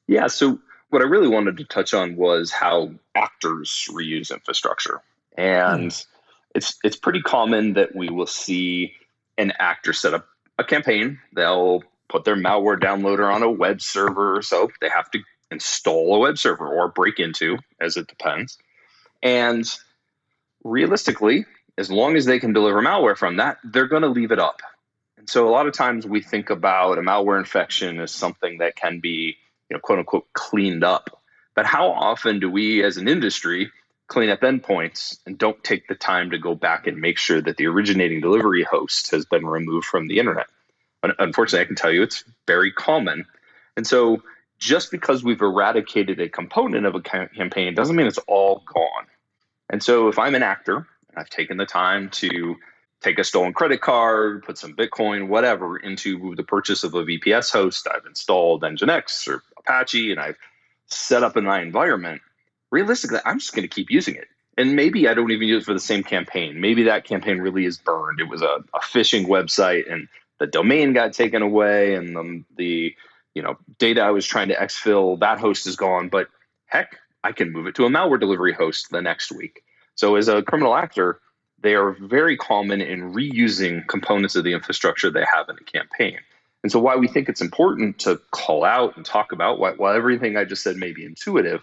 Yeah, 0.08 0.26
so 0.26 0.58
what 0.90 1.00
I 1.00 1.04
really 1.04 1.28
wanted 1.28 1.56
to 1.58 1.64
touch 1.64 1.94
on 1.94 2.16
was 2.16 2.50
how 2.50 2.90
actors 3.14 3.86
reuse 3.92 4.32
infrastructure. 4.32 5.00
And 5.38 5.92
hmm. 5.92 6.56
it's 6.56 6.76
it's 6.82 6.96
pretty 6.96 7.22
common 7.22 7.74
that 7.74 7.94
we 7.94 8.08
will 8.08 8.26
see 8.26 8.94
an 9.38 9.52
actor 9.60 9.92
set 9.92 10.12
up 10.12 10.26
a 10.58 10.64
campaign. 10.64 11.20
They'll 11.32 11.84
put 12.08 12.24
their 12.24 12.36
malware 12.36 12.78
downloader 12.78 13.32
on 13.32 13.42
a 13.42 13.50
web 13.50 13.80
server. 13.80 14.36
or 14.36 14.42
So 14.42 14.70
they 14.80 14.88
have 14.88 15.10
to 15.12 15.20
install 15.50 16.16
a 16.16 16.18
web 16.18 16.38
server 16.38 16.66
or 16.66 16.88
break 16.88 17.18
into, 17.18 17.58
as 17.80 17.96
it 17.96 18.06
depends. 18.06 18.58
And 19.22 19.64
realistically, 20.64 21.46
as 21.78 21.90
long 21.90 22.16
as 22.16 22.24
they 22.24 22.38
can 22.38 22.52
deliver 22.52 22.80
malware 22.82 23.16
from 23.16 23.36
that, 23.36 23.58
they're 23.64 23.88
going 23.88 24.02
to 24.02 24.08
leave 24.08 24.32
it 24.32 24.38
up. 24.38 24.60
And 25.16 25.28
so 25.28 25.48
a 25.48 25.50
lot 25.50 25.66
of 25.66 25.72
times 25.72 26.06
we 26.06 26.20
think 26.20 26.50
about 26.50 26.98
a 26.98 27.02
malware 27.02 27.38
infection 27.38 28.00
as 28.00 28.12
something 28.12 28.58
that 28.58 28.76
can 28.76 29.00
be, 29.00 29.36
you 29.70 29.74
know, 29.74 29.80
quote 29.80 30.00
unquote, 30.00 30.26
cleaned 30.34 30.84
up. 30.84 31.22
But 31.54 31.66
how 31.66 31.90
often 31.92 32.40
do 32.40 32.50
we 32.50 32.82
as 32.82 32.96
an 32.96 33.08
industry 33.08 33.70
clean 34.06 34.28
up 34.28 34.40
endpoints 34.40 35.18
and 35.24 35.38
don't 35.38 35.62
take 35.64 35.88
the 35.88 35.94
time 35.94 36.30
to 36.30 36.38
go 36.38 36.54
back 36.54 36.86
and 36.86 37.00
make 37.00 37.16
sure 37.16 37.40
that 37.40 37.56
the 37.56 37.66
originating 37.66 38.20
delivery 38.20 38.64
host 38.64 39.10
has 39.12 39.24
been 39.24 39.46
removed 39.46 39.86
from 39.86 40.08
the 40.08 40.18
internet? 40.18 40.46
Unfortunately, 41.18 41.60
I 41.60 41.66
can 41.66 41.76
tell 41.76 41.92
you 41.92 42.02
it's 42.02 42.24
very 42.46 42.72
common. 42.72 43.26
And 43.76 43.86
so 43.86 44.22
just 44.58 44.90
because 44.90 45.24
we've 45.24 45.40
eradicated 45.40 46.20
a 46.20 46.28
component 46.28 46.86
of 46.86 46.94
a 46.94 47.00
campaign 47.00 47.74
doesn't 47.74 47.96
mean 47.96 48.06
it's 48.06 48.18
all 48.26 48.62
gone. 48.72 49.06
And 49.70 49.82
so 49.82 50.08
if 50.08 50.18
I'm 50.18 50.34
an 50.34 50.42
actor 50.42 50.76
and 50.76 51.18
I've 51.18 51.30
taken 51.30 51.56
the 51.56 51.66
time 51.66 52.10
to 52.10 52.56
take 53.00 53.18
a 53.18 53.24
stolen 53.24 53.52
credit 53.52 53.80
card, 53.80 54.44
put 54.44 54.56
some 54.56 54.74
Bitcoin, 54.74 55.28
whatever, 55.28 55.76
into 55.76 56.34
the 56.34 56.42
purchase 56.42 56.84
of 56.84 56.94
a 56.94 57.04
VPS 57.04 57.52
host, 57.52 57.86
I've 57.92 58.06
installed 58.06 58.62
Nginx 58.62 59.28
or 59.28 59.42
Apache, 59.58 60.10
and 60.10 60.20
I've 60.20 60.38
set 60.86 61.22
up 61.22 61.36
in 61.36 61.44
my 61.44 61.60
environment, 61.60 62.22
realistically, 62.70 63.20
I'm 63.24 63.38
just 63.38 63.54
going 63.54 63.68
to 63.68 63.74
keep 63.74 63.90
using 63.90 64.14
it. 64.14 64.28
And 64.56 64.76
maybe 64.76 65.08
I 65.08 65.14
don't 65.14 65.30
even 65.30 65.48
use 65.48 65.62
it 65.62 65.66
for 65.66 65.74
the 65.74 65.80
same 65.80 66.04
campaign. 66.04 66.60
Maybe 66.60 66.84
that 66.84 67.04
campaign 67.04 67.38
really 67.38 67.64
is 67.64 67.76
burned. 67.76 68.20
It 68.20 68.28
was 68.28 68.40
a, 68.40 68.62
a 68.72 68.80
phishing 68.80 69.26
website 69.26 69.92
and 69.92 70.08
the 70.38 70.46
domain 70.46 70.92
got 70.92 71.12
taken 71.12 71.42
away 71.42 71.94
and 71.94 72.16
the, 72.16 72.44
the 72.56 72.94
you 73.34 73.42
know 73.42 73.56
data 73.78 74.00
I 74.02 74.10
was 74.10 74.26
trying 74.26 74.48
to 74.48 74.56
exfil 74.56 75.18
that 75.20 75.38
host 75.38 75.66
is 75.66 75.76
gone. 75.76 76.08
But 76.08 76.28
heck, 76.66 76.98
I 77.22 77.32
can 77.32 77.52
move 77.52 77.66
it 77.66 77.74
to 77.76 77.86
a 77.86 77.88
malware 77.88 78.20
delivery 78.20 78.52
host 78.52 78.90
the 78.90 79.02
next 79.02 79.32
week. 79.32 79.64
So 79.94 80.16
as 80.16 80.28
a 80.28 80.42
criminal 80.42 80.74
actor, 80.74 81.20
they 81.60 81.74
are 81.74 81.92
very 81.92 82.36
common 82.36 82.80
in 82.80 83.14
reusing 83.14 83.86
components 83.86 84.36
of 84.36 84.44
the 84.44 84.52
infrastructure 84.52 85.10
they 85.10 85.24
have 85.32 85.48
in 85.48 85.56
a 85.56 85.64
campaign. 85.64 86.18
And 86.62 86.72
so 86.72 86.78
why 86.78 86.96
we 86.96 87.08
think 87.08 87.28
it's 87.28 87.42
important 87.42 87.98
to 88.00 88.20
call 88.30 88.64
out 88.64 88.96
and 88.96 89.04
talk 89.04 89.32
about 89.32 89.58
while 89.58 89.94
everything 89.94 90.36
I 90.36 90.44
just 90.44 90.62
said 90.62 90.76
may 90.76 90.92
be 90.92 91.04
intuitive, 91.04 91.62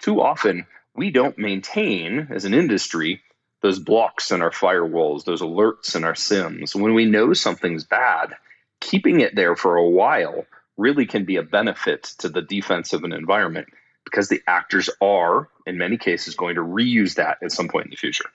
too 0.00 0.20
often 0.20 0.66
we 0.94 1.10
don't 1.10 1.38
maintain 1.38 2.28
as 2.30 2.44
an 2.44 2.54
industry 2.54 3.20
those 3.64 3.78
blocks 3.78 4.30
in 4.30 4.42
our 4.42 4.50
firewalls, 4.50 5.24
those 5.24 5.40
alerts 5.40 5.96
in 5.96 6.04
our 6.04 6.12
SIEMs. 6.12 6.74
When 6.74 6.92
we 6.92 7.06
know 7.06 7.32
something's 7.32 7.82
bad, 7.82 8.34
keeping 8.80 9.20
it 9.20 9.34
there 9.34 9.56
for 9.56 9.76
a 9.76 9.88
while 9.88 10.44
really 10.76 11.06
can 11.06 11.24
be 11.24 11.36
a 11.36 11.42
benefit 11.42 12.02
to 12.18 12.28
the 12.28 12.42
defense 12.42 12.92
of 12.92 13.04
an 13.04 13.12
environment 13.14 13.68
because 14.04 14.28
the 14.28 14.42
actors 14.46 14.90
are, 15.00 15.48
in 15.66 15.78
many 15.78 15.96
cases, 15.96 16.34
going 16.34 16.56
to 16.56 16.60
reuse 16.60 17.14
that 17.14 17.38
at 17.42 17.52
some 17.52 17.68
point 17.68 17.86
in 17.86 17.90
the 17.90 17.96
future. 17.96 18.26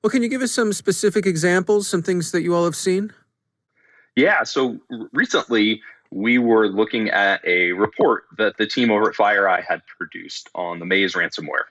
Well, 0.00 0.12
can 0.12 0.22
you 0.22 0.28
give 0.28 0.42
us 0.42 0.52
some 0.52 0.72
specific 0.74 1.26
examples, 1.26 1.88
some 1.88 2.00
things 2.00 2.30
that 2.30 2.42
you 2.42 2.54
all 2.54 2.66
have 2.66 2.76
seen? 2.76 3.12
Yeah. 4.14 4.44
So 4.44 4.78
recently, 5.12 5.82
we 6.12 6.38
were 6.38 6.68
looking 6.68 7.10
at 7.10 7.44
a 7.44 7.72
report 7.72 8.26
that 8.38 8.58
the 8.58 8.68
team 8.68 8.92
over 8.92 9.10
at 9.10 9.16
FireEye 9.16 9.64
had 9.64 9.82
produced 9.98 10.50
on 10.54 10.78
the 10.78 10.86
Maze 10.86 11.14
ransomware. 11.14 11.66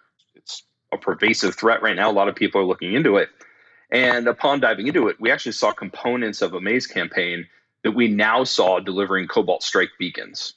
A 0.92 0.98
pervasive 0.98 1.56
threat 1.56 1.82
right 1.82 1.96
now. 1.96 2.10
A 2.10 2.14
lot 2.14 2.28
of 2.28 2.36
people 2.36 2.62
are 2.62 2.66
looking 2.66 2.94
into 2.94 3.18
it. 3.18 3.30
And 3.92 4.28
upon 4.28 4.60
diving 4.60 4.88
into 4.88 5.08
it, 5.08 5.20
we 5.20 5.32
actually 5.32 5.54
saw 5.54 5.72
components 5.72 6.42
of 6.42 6.54
a 6.54 6.62
Maze 6.62 6.88
campaign 6.88 7.48
that 7.84 7.92
we 7.92 8.08
now 8.08 8.44
saw 8.44 8.80
delivering 8.80 9.28
Cobalt 9.28 9.64
Strike 9.64 9.90
beacons. 9.98 10.54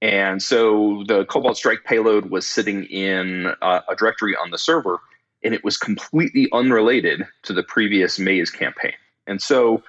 And 0.00 0.40
so 0.42 1.02
the 1.08 1.24
Cobalt 1.24 1.56
Strike 1.56 1.84
payload 1.84 2.30
was 2.30 2.46
sitting 2.46 2.84
in 2.84 3.52
a, 3.62 3.82
a 3.88 3.96
directory 3.96 4.36
on 4.36 4.50
the 4.50 4.58
server, 4.58 5.00
and 5.42 5.54
it 5.54 5.64
was 5.64 5.76
completely 5.76 6.48
unrelated 6.52 7.26
to 7.44 7.52
the 7.52 7.64
previous 7.64 8.18
Maze 8.18 8.50
campaign. 8.50 8.94
And 9.26 9.42
so 9.42 9.82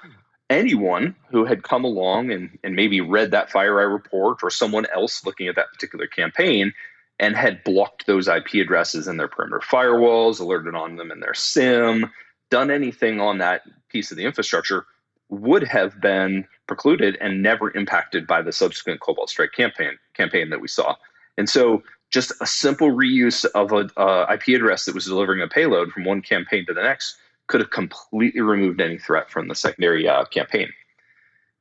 anyone 0.49 1.15
who 1.29 1.45
had 1.45 1.63
come 1.63 1.83
along 1.83 2.31
and, 2.31 2.57
and 2.63 2.75
maybe 2.75 3.01
read 3.01 3.31
that 3.31 3.49
FireEye 3.49 3.91
report 3.91 4.39
or 4.41 4.49
someone 4.49 4.87
else 4.93 5.23
looking 5.25 5.47
at 5.47 5.55
that 5.55 5.71
particular 5.71 6.07
campaign 6.07 6.73
and 7.19 7.35
had 7.35 7.63
blocked 7.63 8.05
those 8.07 8.27
IP 8.27 8.55
addresses 8.55 9.07
in 9.07 9.17
their 9.17 9.27
perimeter 9.27 9.59
firewalls, 9.59 10.39
alerted 10.39 10.75
on 10.75 10.95
them 10.95 11.11
in 11.11 11.19
their 11.19 11.33
SIEM, 11.33 12.09
done 12.49 12.71
anything 12.71 13.19
on 13.19 13.37
that 13.39 13.63
piece 13.89 14.11
of 14.11 14.17
the 14.17 14.25
infrastructure 14.25 14.85
would 15.29 15.63
have 15.63 15.99
been 16.01 16.47
precluded 16.67 17.17
and 17.21 17.43
never 17.43 17.75
impacted 17.75 18.25
by 18.25 18.41
the 18.41 18.51
subsequent 18.51 18.99
Cobalt 18.99 19.29
Strike 19.29 19.51
campaign 19.51 19.97
campaign 20.13 20.49
that 20.49 20.61
we 20.61 20.67
saw. 20.67 20.95
And 21.37 21.49
so 21.49 21.83
just 22.09 22.31
a 22.41 22.47
simple 22.47 22.89
reuse 22.89 23.45
of 23.53 23.71
an 23.71 23.89
uh, 23.95 24.25
IP 24.33 24.55
address 24.55 24.85
that 24.85 24.95
was 24.95 25.05
delivering 25.05 25.41
a 25.41 25.47
payload 25.47 25.91
from 25.91 26.05
one 26.05 26.21
campaign 26.21 26.65
to 26.65 26.73
the 26.73 26.81
next 26.81 27.17
could 27.47 27.59
have 27.59 27.69
completely 27.69 28.41
removed 28.41 28.81
any 28.81 28.97
threat 28.97 29.29
from 29.29 29.47
the 29.47 29.55
secondary 29.55 30.07
uh, 30.07 30.25
campaign. 30.25 30.69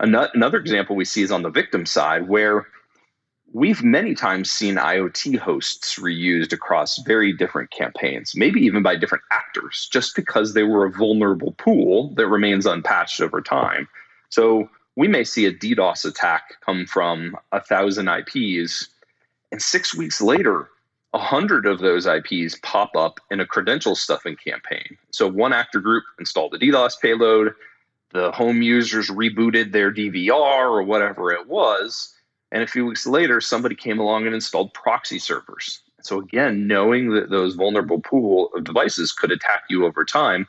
Another 0.00 0.58
example 0.58 0.94
we 0.94 1.04
see 1.04 1.22
is 1.22 1.32
on 1.32 1.42
the 1.42 1.50
victim 1.50 1.84
side, 1.84 2.28
where 2.28 2.68
we've 3.52 3.82
many 3.82 4.14
times 4.14 4.50
seen 4.50 4.76
IoT 4.76 5.38
hosts 5.38 5.98
reused 5.98 6.52
across 6.52 6.98
very 6.98 7.32
different 7.32 7.70
campaigns, 7.70 8.34
maybe 8.34 8.60
even 8.60 8.82
by 8.82 8.96
different 8.96 9.24
actors, 9.30 9.88
just 9.90 10.14
because 10.14 10.54
they 10.54 10.64
were 10.64 10.84
a 10.84 10.92
vulnerable 10.92 11.52
pool 11.52 12.14
that 12.14 12.28
remains 12.28 12.66
unpatched 12.66 13.20
over 13.20 13.40
time. 13.40 13.88
So 14.28 14.68
we 14.96 15.08
may 15.08 15.24
see 15.24 15.46
a 15.46 15.52
DDoS 15.52 16.04
attack 16.04 16.60
come 16.64 16.86
from 16.86 17.36
a 17.52 17.60
thousand 17.60 18.08
IPs, 18.08 18.88
and 19.50 19.62
six 19.62 19.94
weeks 19.94 20.20
later, 20.20 20.68
a 21.14 21.18
hundred 21.18 21.64
of 21.64 21.78
those 21.78 22.06
IPs 22.06 22.58
pop 22.62 22.94
up 22.94 23.18
in 23.30 23.40
a 23.40 23.46
credential 23.46 23.94
stuffing 23.94 24.36
campaign. 24.36 24.98
So 25.10 25.26
one 25.26 25.54
actor 25.54 25.80
group 25.80 26.04
installed 26.18 26.54
a 26.54 26.58
DDoS 26.58 27.00
payload, 27.00 27.54
the 28.12 28.30
home 28.32 28.60
users 28.60 29.08
rebooted 29.08 29.72
their 29.72 29.92
DVR 29.92 30.70
or 30.70 30.82
whatever 30.82 31.32
it 31.32 31.46
was 31.46 32.14
and 32.52 32.62
a 32.62 32.66
few 32.66 32.86
weeks 32.86 33.06
later, 33.06 33.40
somebody 33.40 33.74
came 33.74 33.98
along 33.98 34.26
and 34.26 34.34
installed 34.34 34.72
proxy 34.74 35.18
servers. 35.18 35.80
So 36.02 36.18
again, 36.18 36.66
knowing 36.66 37.10
that 37.10 37.30
those 37.30 37.54
vulnerable 37.54 38.00
pool 38.00 38.50
of 38.54 38.64
devices 38.64 39.12
could 39.12 39.30
attack 39.30 39.64
you 39.68 39.84
over 39.84 40.04
time 40.04 40.46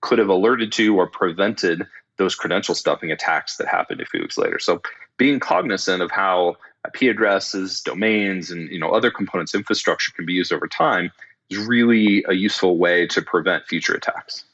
could 0.00 0.18
have 0.18 0.28
alerted 0.28 0.72
to 0.72 0.96
or 0.96 1.06
prevented 1.06 1.86
those 2.16 2.34
credential 2.34 2.74
stuffing 2.74 3.10
attacks 3.10 3.56
that 3.56 3.66
happened 3.66 4.00
a 4.00 4.06
few 4.06 4.20
weeks 4.20 4.38
later. 4.38 4.58
So 4.58 4.80
being 5.16 5.40
cognizant 5.40 6.02
of 6.02 6.10
how 6.10 6.56
IP 6.86 7.10
addresses, 7.10 7.80
domains, 7.80 8.50
and 8.50 8.70
you 8.70 8.78
know 8.78 8.90
other 8.90 9.10
components 9.10 9.54
infrastructure 9.54 10.12
can 10.12 10.26
be 10.26 10.32
used 10.32 10.52
over 10.52 10.68
time 10.68 11.10
is 11.50 11.58
really 11.58 12.24
a 12.28 12.34
useful 12.34 12.78
way 12.78 13.06
to 13.08 13.22
prevent 13.22 13.66
future 13.66 13.94
attacks. 13.94 14.44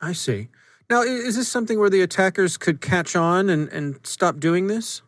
I 0.00 0.12
see. 0.12 0.48
Now, 0.88 1.02
is 1.02 1.36
this 1.36 1.48
something 1.48 1.80
where 1.80 1.90
the 1.90 2.02
attackers 2.02 2.56
could 2.56 2.80
catch 2.80 3.16
on 3.16 3.50
and, 3.50 3.68
and 3.70 3.98
stop 4.06 4.38
doing 4.38 4.68
this? 4.68 5.02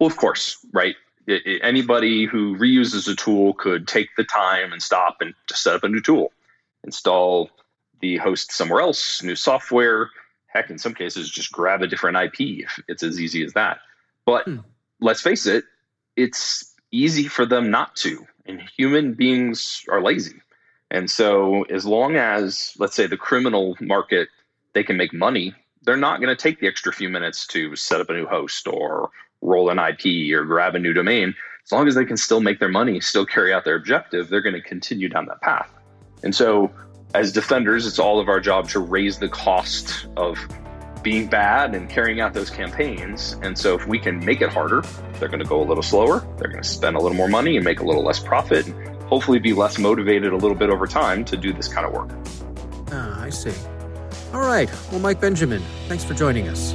Well, 0.00 0.08
of 0.08 0.16
course, 0.16 0.58
right? 0.72 0.96
It, 1.26 1.46
it, 1.46 1.60
anybody 1.62 2.24
who 2.24 2.56
reuses 2.56 3.06
a 3.06 3.14
tool 3.14 3.52
could 3.54 3.86
take 3.86 4.08
the 4.16 4.24
time 4.24 4.72
and 4.72 4.82
stop 4.82 5.18
and 5.20 5.34
just 5.46 5.62
set 5.62 5.74
up 5.74 5.84
a 5.84 5.88
new 5.88 6.00
tool, 6.00 6.32
install 6.82 7.50
the 8.00 8.16
host 8.16 8.50
somewhere 8.50 8.80
else, 8.80 9.22
new 9.22 9.36
software. 9.36 10.10
Heck, 10.46 10.70
in 10.70 10.78
some 10.78 10.94
cases, 10.94 11.30
just 11.30 11.52
grab 11.52 11.82
a 11.82 11.86
different 11.86 12.16
IP. 12.16 12.64
If 12.64 12.80
it's 12.88 13.02
as 13.02 13.20
easy 13.20 13.44
as 13.44 13.52
that. 13.52 13.78
But 14.24 14.46
hmm. 14.46 14.58
let's 15.00 15.20
face 15.20 15.46
it, 15.46 15.64
it's 16.16 16.74
easy 16.90 17.28
for 17.28 17.44
them 17.44 17.70
not 17.70 17.94
to. 17.96 18.26
And 18.46 18.60
human 18.60 19.12
beings 19.12 19.84
are 19.90 20.02
lazy. 20.02 20.40
And 20.90 21.08
so, 21.08 21.62
as 21.64 21.84
long 21.84 22.16
as, 22.16 22.74
let's 22.78 22.96
say, 22.96 23.06
the 23.06 23.16
criminal 23.16 23.76
market, 23.80 24.28
they 24.72 24.82
can 24.82 24.96
make 24.96 25.12
money, 25.12 25.54
they're 25.82 25.96
not 25.96 26.20
going 26.20 26.34
to 26.34 26.42
take 26.42 26.58
the 26.58 26.66
extra 26.66 26.92
few 26.92 27.08
minutes 27.08 27.46
to 27.48 27.76
set 27.76 28.00
up 28.00 28.10
a 28.10 28.14
new 28.14 28.26
host 28.26 28.66
or 28.66 29.10
roll 29.42 29.70
an 29.70 29.78
IP 29.78 30.34
or 30.34 30.44
grab 30.44 30.74
a 30.74 30.78
new 30.78 30.92
domain, 30.92 31.34
as 31.64 31.72
long 31.72 31.86
as 31.86 31.94
they 31.94 32.04
can 32.04 32.16
still 32.16 32.40
make 32.40 32.58
their 32.58 32.68
money, 32.68 33.00
still 33.00 33.26
carry 33.26 33.52
out 33.52 33.64
their 33.64 33.76
objective, 33.76 34.28
they're 34.28 34.40
going 34.40 34.54
to 34.54 34.60
continue 34.60 35.08
down 35.08 35.26
that 35.26 35.40
path. 35.40 35.70
And 36.22 36.34
so, 36.34 36.70
as 37.14 37.32
defenders, 37.32 37.86
it's 37.86 37.98
all 37.98 38.20
of 38.20 38.28
our 38.28 38.40
job 38.40 38.68
to 38.70 38.80
raise 38.80 39.18
the 39.18 39.28
cost 39.28 40.06
of 40.16 40.38
being 41.02 41.28
bad 41.28 41.74
and 41.74 41.88
carrying 41.88 42.20
out 42.20 42.34
those 42.34 42.50
campaigns. 42.50 43.36
And 43.42 43.56
so, 43.56 43.74
if 43.74 43.86
we 43.86 43.98
can 43.98 44.24
make 44.24 44.42
it 44.42 44.50
harder, 44.50 44.82
they're 45.18 45.28
going 45.28 45.40
to 45.40 45.48
go 45.48 45.62
a 45.62 45.64
little 45.64 45.82
slower, 45.82 46.26
they're 46.38 46.50
going 46.50 46.62
to 46.62 46.68
spend 46.68 46.96
a 46.96 47.00
little 47.00 47.16
more 47.16 47.28
money 47.28 47.56
and 47.56 47.64
make 47.64 47.80
a 47.80 47.84
little 47.84 48.04
less 48.04 48.18
profit, 48.18 48.66
and 48.66 49.02
hopefully 49.04 49.38
be 49.38 49.52
less 49.52 49.78
motivated 49.78 50.32
a 50.32 50.36
little 50.36 50.56
bit 50.56 50.70
over 50.70 50.86
time 50.86 51.24
to 51.26 51.36
do 51.36 51.52
this 51.52 51.68
kind 51.68 51.86
of 51.86 51.92
work. 51.92 52.10
Ah, 52.92 53.22
I 53.22 53.30
see. 53.30 53.54
All 54.32 54.40
right. 54.40 54.70
Well, 54.90 55.00
Mike 55.00 55.20
Benjamin, 55.20 55.62
thanks 55.88 56.04
for 56.04 56.14
joining 56.14 56.48
us. 56.48 56.74